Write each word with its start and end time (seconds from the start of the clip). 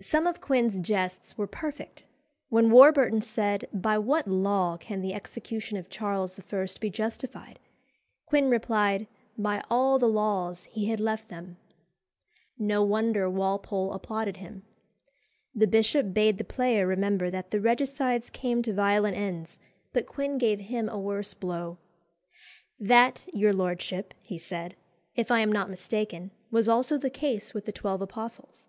Some 0.00 0.28
of 0.28 0.40
Quin's 0.40 0.78
jests 0.78 1.36
were 1.36 1.48
perfect. 1.48 2.04
When 2.50 2.70
Warburton 2.70 3.20
said, 3.20 3.68
"By 3.72 3.98
what 3.98 4.28
law 4.28 4.76
can 4.76 5.00
the 5.00 5.12
execution 5.12 5.76
of 5.76 5.90
Charles 5.90 6.38
I. 6.38 6.66
be 6.78 6.88
justified?" 6.88 7.58
Quin 8.24 8.48
replied, 8.48 9.08
"By 9.36 9.60
all 9.68 9.98
the 9.98 10.08
laws 10.08 10.68
he 10.70 10.86
had 10.86 11.00
left 11.00 11.30
them." 11.30 11.56
No 12.56 12.80
wonder 12.84 13.28
Walpole 13.28 13.92
applauded 13.92 14.36
him. 14.36 14.62
The 15.52 15.66
bishop 15.66 16.14
bade 16.14 16.38
the 16.38 16.44
player 16.44 16.86
remember 16.86 17.28
that 17.30 17.50
the 17.50 17.60
regicides 17.60 18.30
came 18.30 18.62
to 18.62 18.72
violent 18.72 19.16
ends, 19.16 19.58
but 19.92 20.06
Quin 20.06 20.38
gave 20.38 20.60
him 20.60 20.88
a 20.88 20.96
worse 21.00 21.34
blow. 21.34 21.76
"That, 22.78 23.26
your 23.34 23.52
lordship," 23.52 24.14
he 24.22 24.38
said, 24.38 24.76
"if 25.16 25.32
I 25.32 25.40
am 25.40 25.50
not 25.50 25.68
mistaken, 25.68 26.30
was 26.52 26.68
also 26.68 26.98
the 26.98 27.10
case 27.10 27.52
with 27.52 27.64
the 27.64 27.72
twelve 27.72 28.00
apostles." 28.00 28.68